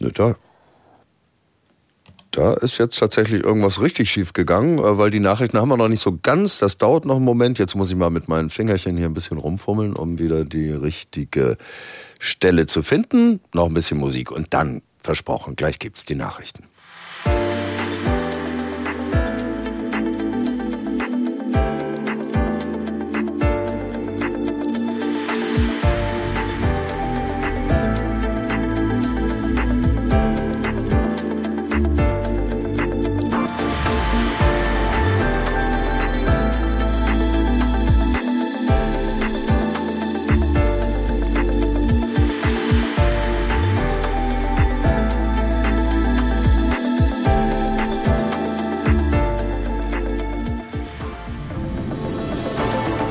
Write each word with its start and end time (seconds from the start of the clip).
Ne, 0.00 0.10
da, 0.12 0.36
da 2.30 2.54
ist 2.54 2.78
jetzt 2.78 2.98
tatsächlich 2.98 3.42
irgendwas 3.42 3.80
richtig 3.80 4.10
schief 4.10 4.32
gegangen, 4.32 4.78
äh, 4.78 4.98
weil 4.98 5.10
die 5.10 5.20
Nachrichten 5.20 5.58
haben 5.58 5.68
wir 5.68 5.76
noch 5.76 5.88
nicht 5.88 6.00
so 6.00 6.18
ganz. 6.22 6.58
Das 6.58 6.78
dauert 6.78 7.04
noch 7.04 7.16
einen 7.16 7.24
Moment. 7.24 7.58
Jetzt 7.58 7.74
muss 7.74 7.90
ich 7.90 7.96
mal 7.96 8.10
mit 8.10 8.28
meinen 8.28 8.50
Fingerchen 8.50 8.96
hier 8.96 9.06
ein 9.06 9.14
bisschen 9.14 9.38
rumfummeln, 9.38 9.94
um 9.94 10.18
wieder 10.18 10.44
die 10.44 10.70
richtige 10.70 11.56
Stelle 12.18 12.66
zu 12.66 12.82
finden. 12.82 13.40
Noch 13.52 13.66
ein 13.66 13.74
bisschen 13.74 13.98
Musik 13.98 14.30
und 14.30 14.54
dann, 14.54 14.82
versprochen, 15.02 15.56
gleich 15.56 15.78
gibt's 15.78 16.04
die 16.04 16.14
Nachrichten. 16.14 16.64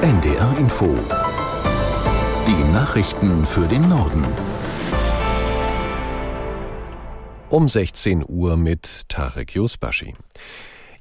Info. 0.08 0.96
Die 2.48 2.72
Nachrichten 2.72 3.45
für 3.45 3.68
den 3.68 3.90
Norden. 3.90 4.23
Um 7.50 7.68
16 7.68 8.23
Uhr 8.26 8.56
mit 8.56 9.09
Tarek 9.09 9.54
Yusbashi. 9.54 10.16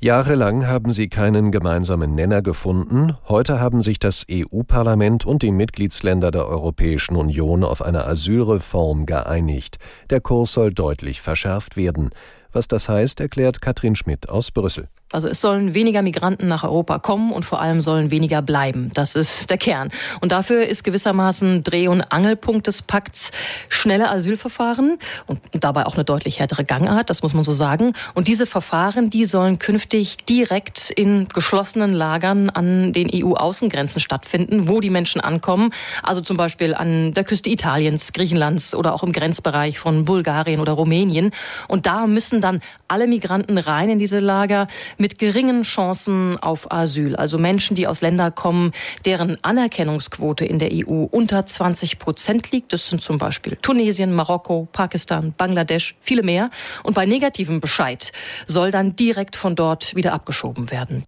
Jahrelang 0.01 0.67
haben 0.67 0.91
sie 0.91 1.09
keinen 1.09 1.53
gemeinsamen 1.53 2.17
Nenner 2.17 2.43
gefunden. 2.43 3.15
Heute 3.29 3.61
haben 3.61 3.81
sich 3.81 4.01
das 4.01 4.27
EU-Parlament 4.29 5.25
und 5.25 5.43
die 5.43 5.53
Mitgliedsländer 5.53 6.33
der 6.33 6.49
Europäischen 6.49 7.15
Union 7.15 7.63
auf 7.63 7.83
eine 7.83 8.09
Asylreform 8.09 9.07
geeinigt. 9.07 9.77
Der 10.11 10.21
Kurs 10.21 10.53
soll 10.53 10.75
deutlich 10.75 11.23
verschärft 11.23 11.77
werden. 11.77 12.11
Was 12.51 12.67
das 12.67 12.89
heißt, 12.89 13.21
erklärt 13.21 13.61
Katrin 13.61 13.95
Schmidt 13.95 14.29
aus 14.29 14.51
Brüssel. 14.51 14.89
Also 15.13 15.29
es 15.29 15.41
sollen 15.41 15.73
weniger 15.73 16.03
Migranten 16.03 16.49
nach 16.49 16.65
Europa 16.65 16.99
kommen 16.99 17.33
und 17.33 17.45
vor 17.45 17.61
allem 17.61 17.81
sollen 17.81 18.11
weniger 18.11 18.43
bleiben. 18.43 18.91
Das 18.93 19.15
ist 19.15 19.51
der 19.51 19.57
Kern. 19.57 19.91
Und 20.21 20.33
dafür 20.33 20.67
ist 20.67 20.83
gewissermaßen 20.83 21.63
Dreh- 21.63 21.87
und 21.87 22.03
Angelpunkt 22.03 22.67
des 22.67 22.83
Pakts 22.83 23.31
schnelle 23.69 24.11
Asylverfahren 24.11 24.99
und 25.27 25.39
dabei 25.53 25.87
auch 25.87 25.95
eine 25.95 26.05
deutlich 26.05 26.41
härtere 26.41 26.65
Gangart, 26.65 27.09
das 27.09 27.23
muss 27.23 27.35
man 27.35 27.45
so 27.45 27.53
sagen. 27.53 27.93
Und 28.15 28.27
diese 28.27 28.47
Verfahren, 28.47 29.09
die 29.09 29.27
sollen 29.27 29.61
künftig 29.61 30.17
direkt 30.29 30.91
in 30.91 31.29
geschlossenen 31.29 31.93
Lagern 31.93 32.51
an 32.51 32.93
den 32.93 33.09
EU-Außengrenzen 33.15 34.01
stattfinden, 34.01 34.67
wo 34.67 34.81
die 34.81 34.91
Menschen 34.91 35.21
ankommen. 35.21 35.71
Also 36.03 36.21
zum 36.21 36.37
Beispiel 36.37 36.75
an 36.75 37.15
der 37.15 37.23
Küste 37.23 37.49
Italiens, 37.49 38.13
Griechenlands 38.13 38.75
oder 38.75 38.93
auch 38.93 39.05
im 39.05 39.13
Grenzbereich 39.13 39.79
von 39.79 40.05
Bulgarien 40.05 40.59
oder 40.59 40.73
Rumänien. 40.73 41.31
Und 41.69 41.87
da 41.87 42.09
müssen 42.09 42.41
dann 42.41 42.61
alle 42.89 43.07
Migranten 43.07 43.57
rein 43.59 43.89
in 43.89 44.01
diese 44.01 44.19
Lager 44.19 44.67
mit 44.99 45.19
geringen 45.19 45.63
Chancen 45.63 46.39
auf 46.39 46.71
Asyl. 46.73 47.17
Also 47.17 47.39
Menschen, 47.39 47.75
die 47.77 47.87
aus 47.87 48.01
Ländern 48.01 48.35
kommen, 48.35 48.73
deren 49.05 49.43
Anerkennungsquote 49.43 50.45
in 50.45 50.59
der 50.59 50.71
EU 50.73 51.05
unter 51.05 51.45
20 51.47 51.99
Prozent 51.99 52.51
liegt. 52.53 52.73
Das 52.73 52.89
sind 52.89 53.03
zum 53.03 53.19
Beispiel 53.19 53.57
Tunesien, 53.61 54.13
Marokko, 54.13 54.69
Pakistan, 54.73 55.33
Bangladesch, 55.37 55.97
viele 56.01 56.23
mehr. 56.23 56.51
Und 56.83 56.95
bei 56.95 57.07
negativem 57.07 57.61
Bescheid 57.61 58.13
soll 58.47 58.71
dann 58.71 58.97
direkt 58.97 59.37
von 59.37 59.55
dort 59.55 59.95
wieder 59.95 60.13
abgeschoben 60.13 60.71
werden. 60.71 61.05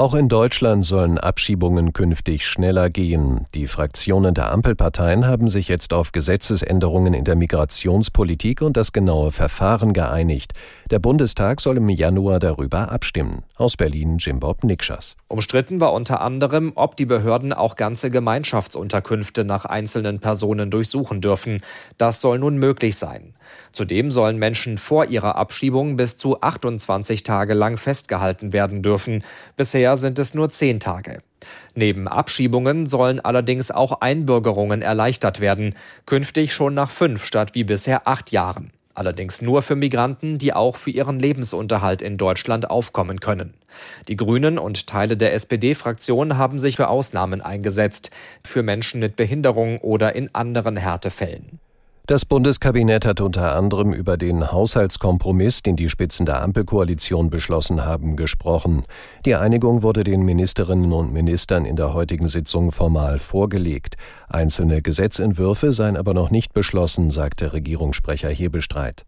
Auch 0.00 0.14
in 0.14 0.28
Deutschland 0.28 0.84
sollen 0.84 1.18
Abschiebungen 1.18 1.92
künftig 1.92 2.46
schneller 2.46 2.88
gehen. 2.88 3.46
Die 3.52 3.66
Fraktionen 3.66 4.32
der 4.32 4.52
Ampelparteien 4.52 5.26
haben 5.26 5.48
sich 5.48 5.66
jetzt 5.66 5.92
auf 5.92 6.12
Gesetzesänderungen 6.12 7.14
in 7.14 7.24
der 7.24 7.34
Migrationspolitik 7.34 8.62
und 8.62 8.76
das 8.76 8.92
genaue 8.92 9.32
Verfahren 9.32 9.92
geeinigt. 9.92 10.52
Der 10.92 11.00
Bundestag 11.00 11.60
soll 11.60 11.78
im 11.78 11.88
Januar 11.88 12.38
darüber 12.38 12.92
abstimmen. 12.92 13.42
Aus 13.56 13.76
Berlin 13.76 14.18
Jim 14.18 14.38
Bob 14.38 14.62
Nikschas. 14.62 15.16
Umstritten 15.26 15.80
war 15.80 15.92
unter 15.92 16.20
anderem, 16.20 16.70
ob 16.76 16.96
die 16.96 17.04
Behörden 17.04 17.52
auch 17.52 17.74
ganze 17.74 18.08
Gemeinschaftsunterkünfte 18.08 19.44
nach 19.44 19.64
einzelnen 19.64 20.20
Personen 20.20 20.70
durchsuchen 20.70 21.20
dürfen. 21.20 21.60
Das 21.96 22.20
soll 22.20 22.38
nun 22.38 22.58
möglich 22.58 22.94
sein. 22.94 23.34
Zudem 23.72 24.12
sollen 24.12 24.38
Menschen 24.38 24.78
vor 24.78 25.06
ihrer 25.06 25.34
Abschiebung 25.34 25.96
bis 25.96 26.16
zu 26.16 26.40
28 26.40 27.24
Tage 27.24 27.54
lang 27.54 27.78
festgehalten 27.78 28.52
werden 28.52 28.82
dürfen. 28.82 29.24
Bisher 29.56 29.87
sind 29.96 30.18
es 30.18 30.34
nur 30.34 30.50
10 30.50 30.80
Tage. 30.80 31.20
Neben 31.74 32.08
Abschiebungen 32.08 32.86
sollen 32.86 33.20
allerdings 33.20 33.70
auch 33.70 34.00
Einbürgerungen 34.00 34.82
erleichtert 34.82 35.40
werden, 35.40 35.74
künftig 36.06 36.52
schon 36.52 36.74
nach 36.74 36.90
fünf 36.90 37.24
statt 37.24 37.54
wie 37.54 37.64
bisher 37.64 38.08
acht 38.08 38.32
Jahren. 38.32 38.72
Allerdings 38.98 39.42
nur 39.42 39.62
für 39.62 39.76
Migranten, 39.76 40.38
die 40.38 40.52
auch 40.52 40.76
für 40.76 40.90
ihren 40.90 41.20
Lebensunterhalt 41.20 42.02
in 42.02 42.16
Deutschland 42.16 42.68
aufkommen 42.68 43.20
können. 43.20 43.54
Die 44.08 44.16
Grünen 44.16 44.58
und 44.58 44.88
Teile 44.88 45.16
der 45.16 45.34
SPD-Fraktion 45.34 46.36
haben 46.36 46.58
sich 46.58 46.74
für 46.74 46.88
Ausnahmen 46.88 47.40
eingesetzt, 47.40 48.10
für 48.42 48.64
Menschen 48.64 48.98
mit 48.98 49.14
Behinderung 49.14 49.78
oder 49.78 50.16
in 50.16 50.34
anderen 50.34 50.76
Härtefällen. 50.76 51.60
Das 52.08 52.24
Bundeskabinett 52.24 53.04
hat 53.04 53.20
unter 53.20 53.54
anderem 53.54 53.92
über 53.92 54.16
den 54.16 54.50
Haushaltskompromiss, 54.50 55.62
den 55.62 55.76
die 55.76 55.90
Spitzen 55.90 56.24
der 56.24 56.42
Ampelkoalition 56.42 57.28
beschlossen 57.28 57.84
haben, 57.84 58.16
gesprochen. 58.16 58.84
Die 59.26 59.34
Einigung 59.34 59.82
wurde 59.82 60.04
den 60.04 60.22
Ministerinnen 60.22 60.90
und 60.94 61.12
Ministern 61.12 61.66
in 61.66 61.76
der 61.76 61.92
heutigen 61.92 62.26
Sitzung 62.26 62.72
formal 62.72 63.18
vorgelegt. 63.18 63.98
Einzelne 64.26 64.80
Gesetzentwürfe 64.80 65.74
seien 65.74 65.98
aber 65.98 66.14
noch 66.14 66.30
nicht 66.30 66.54
beschlossen, 66.54 67.10
sagte 67.10 67.52
Regierungssprecher 67.52 68.30
Hebestreit. 68.30 69.04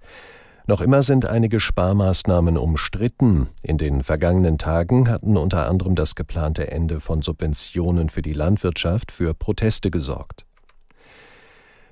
Noch 0.66 0.82
immer 0.82 1.02
sind 1.02 1.24
einige 1.24 1.58
Sparmaßnahmen 1.58 2.58
umstritten. 2.58 3.48
In 3.62 3.78
den 3.78 4.02
vergangenen 4.02 4.58
Tagen 4.58 5.08
hatten 5.08 5.38
unter 5.38 5.70
anderem 5.70 5.94
das 5.94 6.16
geplante 6.16 6.70
Ende 6.70 7.00
von 7.00 7.22
Subventionen 7.22 8.10
für 8.10 8.20
die 8.20 8.34
Landwirtschaft 8.34 9.10
für 9.10 9.32
Proteste 9.32 9.90
gesorgt. 9.90 10.44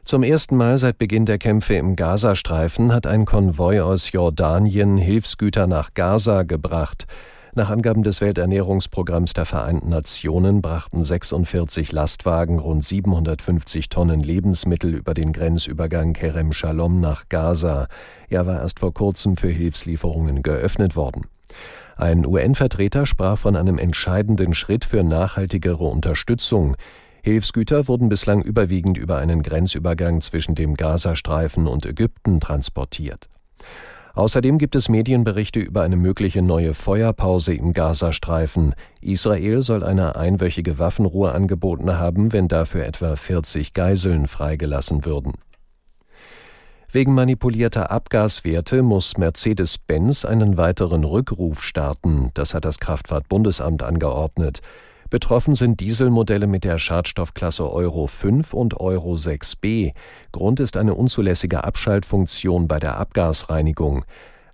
Zum 0.09 0.23
ersten 0.23 0.57
Mal 0.57 0.79
seit 0.79 0.97
Beginn 0.97 1.27
der 1.27 1.37
Kämpfe 1.37 1.75
im 1.75 1.95
Gazastreifen 1.95 2.95
hat 2.95 3.07
ein 3.07 3.27
Konvoi 3.27 3.81
aus 3.81 4.11
Jordanien 4.11 4.97
Hilfsgüter 4.97 5.67
nach 5.67 5.93
Gaza 5.93 6.45
gebracht. 6.45 7.07
Nach 7.55 7.69
Angaben 7.69 8.03
des 8.03 8.23
Welternährungsprogramms 8.23 9.35
der 9.35 9.45
Vereinten 9.45 9.91
Nationen 9.91 10.63
brachten 10.63 11.03
46 11.03 11.93
Lastwagen 11.93 12.59
rund 12.59 12.87
750 12.87 13.91
Tonnen 13.91 14.21
Lebensmittel 14.21 14.95
über 14.95 15.13
den 15.13 15.35
Grenzübergang 15.35 16.15
Kerem 16.15 16.53
Shalom 16.53 17.01
nach 17.01 17.29
Gaza. 17.29 17.87
Er 18.31 18.47
war 18.47 18.63
erst 18.63 18.79
vor 18.79 18.95
kurzem 18.95 19.37
für 19.37 19.51
Hilfslieferungen 19.51 20.43
geöffnet 20.43 20.97
worden. 20.97 21.27
Ein 21.99 22.25
UN-Vertreter 22.25 23.05
sprach 23.05 23.37
von 23.37 23.57
einem 23.57 23.77
entscheidenden 23.77 24.55
Schritt 24.55 24.87
für 24.87 25.03
nachhaltigere 25.03 25.85
Unterstützung. 25.85 26.77
Hilfsgüter 27.29 27.89
wurden 27.89 28.09
bislang 28.09 28.41
überwiegend 28.41 28.97
über 28.97 29.19
einen 29.19 29.43
Grenzübergang 29.43 30.23
zwischen 30.23 30.55
dem 30.55 30.75
Gazastreifen 30.75 31.67
und 31.67 31.85
Ägypten 31.85 32.41
transportiert. 32.41 33.29
Außerdem 34.15 34.57
gibt 34.57 34.75
es 34.75 34.89
Medienberichte 34.89 35.61
über 35.61 35.83
eine 35.83 35.97
mögliche 35.97 36.41
neue 36.41 36.73
Feuerpause 36.73 37.53
im 37.53 37.75
Gazastreifen. 37.75 38.75
Israel 39.03 39.63
soll 39.63 39.85
eine 39.85 40.17
einwöchige 40.17 40.79
Waffenruhe 40.79 41.33
angeboten 41.33 41.99
haben, 41.99 42.33
wenn 42.33 42.49
dafür 42.49 42.87
etwa 42.87 43.15
40 43.15 43.75
Geiseln 43.75 44.27
freigelassen 44.27 45.05
würden. 45.05 45.35
Wegen 46.91 47.15
manipulierter 47.15 47.91
Abgaswerte 47.91 48.83
muss 48.83 49.19
Mercedes-Benz 49.19 50.25
einen 50.25 50.57
weiteren 50.57 51.05
Rückruf 51.05 51.63
starten. 51.63 52.31
Das 52.33 52.55
hat 52.55 52.65
das 52.65 52.79
Kraftfahrtbundesamt 52.79 53.83
angeordnet. 53.83 54.63
Betroffen 55.11 55.55
sind 55.55 55.81
Dieselmodelle 55.81 56.47
mit 56.47 56.65
der 56.65 56.77
Schadstoffklasse 56.77 57.73
Euro 57.73 58.07
5 58.07 58.53
und 58.53 58.79
Euro 58.79 59.15
6b. 59.15 59.95
Grund 60.33 60.61
ist 60.61 60.77
eine 60.77 60.95
unzulässige 60.95 61.65
Abschaltfunktion 61.65 62.69
bei 62.69 62.79
der 62.79 62.99
Abgasreinigung. 62.99 64.05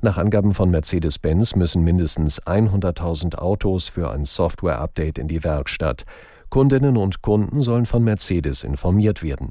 Nach 0.01 0.17
Angaben 0.17 0.55
von 0.55 0.71
Mercedes-Benz 0.71 1.57
müssen 1.57 1.83
mindestens 1.83 2.41
100.000 2.41 3.35
Autos 3.35 3.89
für 3.89 4.13
ein 4.13 4.25
Software-Update 4.25 5.19
in 5.19 5.27
die 5.27 5.43
Werkstatt. 5.43 6.05
Kundinnen 6.51 6.97
und 6.99 7.21
Kunden 7.21 7.61
sollen 7.61 7.87
von 7.87 8.05
Mercedes 8.05 8.63
informiert 8.63 9.25
werden. 9.25 9.51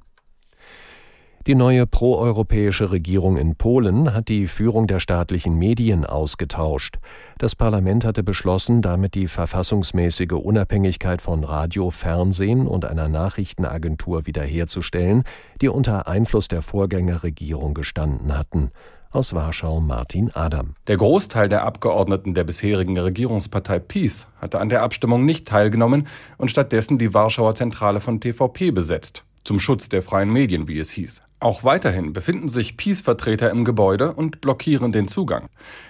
Die 1.46 1.56
neue 1.56 1.86
proeuropäische 1.86 2.92
Regierung 2.92 3.36
in 3.36 3.58
Polen 3.58 4.14
hat 4.14 4.30
die 4.30 4.48
Führung 4.48 4.88
der 4.88 5.02
staatlichen 5.02 5.58
Medien 5.58 6.06
ausgetauscht. 6.06 7.00
Das 7.38 7.54
Parlament 7.54 8.06
hatte 8.06 8.24
beschlossen, 8.24 8.82
damit 8.82 9.14
die 9.14 9.28
verfassungsmäßige 9.28 10.32
Unabhängigkeit 10.32 11.22
von 11.22 11.44
Radio, 11.44 11.90
Fernsehen 11.90 12.66
und 12.66 12.86
einer 12.86 13.10
Nachrichtenagentur 13.10 14.26
wiederherzustellen, 14.26 15.24
die 15.60 15.68
unter 15.68 16.08
Einfluss 16.08 16.48
der 16.48 16.62
Vorgängerregierung 16.62 17.74
gestanden 17.74 18.38
hatten. 18.38 18.72
Aus 19.12 19.34
Warschau 19.34 19.82
Martin 19.82 20.32
Adam. 20.34 20.76
Der 20.88 20.96
Großteil 20.96 21.50
der 21.50 21.66
Abgeordneten 21.66 22.36
der 22.36 22.46
bisherigen 22.46 22.98
Regierungspartei 22.98 23.80
PiS 23.80 24.30
hatte 24.40 24.62
an 24.62 24.70
der 24.70 24.82
Abstimmung 24.82 25.26
nicht 25.26 25.46
teilgenommen 25.46 26.08
und 26.38 26.52
stattdessen 26.52 26.98
die 27.00 27.14
Warschauer 27.14 27.56
Zentrale 27.56 28.00
von 28.00 28.22
TVP 28.22 28.72
besetzt. 28.72 29.26
Zum 29.44 29.60
Schutz 29.60 29.90
der 29.90 30.02
freien 30.02 30.32
Medien, 30.32 30.70
wie 30.70 30.80
es 30.80 30.90
hieß. 30.92 31.22
Auch 31.44 31.66
weiterhin 31.66 32.14
befinden 32.14 32.48
sich 32.48 32.78
PiS-Vertreter 32.78 33.52
im 33.52 33.66
Gebäude 33.66 34.14
und 34.14 34.40
blockieren 34.40 34.94
den 34.94 35.10
Zugang. 35.10 35.50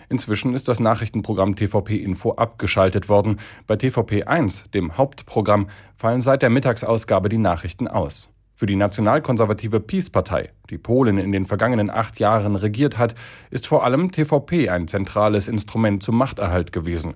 Inzwischen 0.09 0.55
ist 0.55 0.67
das 0.67 0.79
Nachrichtenprogramm 0.79 1.55
TVP 1.55 1.97
Info 1.97 2.31
abgeschaltet 2.31 3.07
worden. 3.07 3.39
Bei 3.67 3.75
TVP 3.75 4.23
1, 4.23 4.71
dem 4.73 4.97
Hauptprogramm, 4.97 5.69
fallen 5.95 6.21
seit 6.21 6.41
der 6.41 6.49
Mittagsausgabe 6.49 7.29
die 7.29 7.37
Nachrichten 7.37 7.87
aus. 7.87 8.31
Für 8.55 8.65
die 8.65 8.75
nationalkonservative 8.75 9.79
PiS-Partei, 9.79 10.49
die 10.71 10.79
Polen 10.79 11.19
in 11.19 11.31
den 11.31 11.45
vergangenen 11.45 11.91
acht 11.91 12.19
Jahren 12.19 12.55
regiert 12.55 12.97
hat, 12.97 13.13
ist 13.51 13.67
vor 13.67 13.83
allem 13.83 14.11
TVP 14.11 14.69
ein 14.69 14.87
zentrales 14.87 15.47
Instrument 15.47 16.01
zum 16.01 16.17
Machterhalt 16.17 16.71
gewesen. 16.71 17.13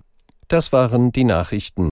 Das 0.47 0.71
waren 0.71 1.11
die 1.11 1.23
Nachrichten. 1.23 1.89